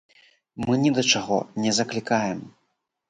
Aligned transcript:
Мы 0.65 0.77
ні 0.85 0.93
да 0.97 1.03
чаго 1.17 1.37
не 1.67 1.75
заклікаем. 1.81 2.41